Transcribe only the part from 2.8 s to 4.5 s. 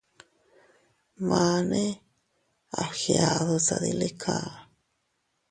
fgiadu tadilika.